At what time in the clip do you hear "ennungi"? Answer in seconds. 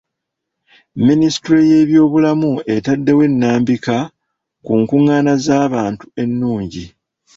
6.21-6.85